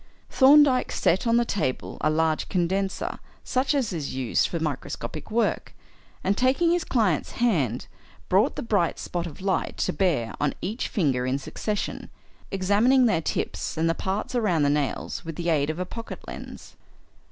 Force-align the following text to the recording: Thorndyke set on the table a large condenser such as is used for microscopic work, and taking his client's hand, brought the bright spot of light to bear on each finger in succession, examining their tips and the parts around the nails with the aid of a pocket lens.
Thorndyke 0.31 0.91
set 0.91 1.27
on 1.27 1.37
the 1.37 1.45
table 1.45 1.99
a 2.01 2.09
large 2.09 2.49
condenser 2.49 3.19
such 3.43 3.75
as 3.75 3.93
is 3.93 4.15
used 4.15 4.47
for 4.47 4.59
microscopic 4.59 5.29
work, 5.29 5.75
and 6.23 6.35
taking 6.35 6.71
his 6.71 6.83
client's 6.83 7.33
hand, 7.33 7.85
brought 8.27 8.55
the 8.55 8.63
bright 8.63 8.97
spot 8.97 9.27
of 9.27 9.41
light 9.41 9.77
to 9.77 9.93
bear 9.93 10.33
on 10.41 10.55
each 10.59 10.87
finger 10.87 11.27
in 11.27 11.37
succession, 11.37 12.09
examining 12.49 13.05
their 13.05 13.21
tips 13.21 13.77
and 13.77 13.87
the 13.87 13.93
parts 13.93 14.33
around 14.33 14.63
the 14.63 14.71
nails 14.71 15.23
with 15.23 15.35
the 15.35 15.49
aid 15.49 15.69
of 15.69 15.77
a 15.77 15.85
pocket 15.85 16.17
lens. 16.27 16.75